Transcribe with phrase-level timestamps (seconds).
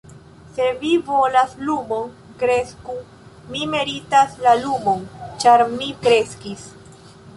[0.53, 2.09] "Se vi volas lumon,
[2.43, 2.95] kresku.
[3.51, 5.05] Mi meritas la lumon,
[5.45, 6.67] ĉar mi kreskis."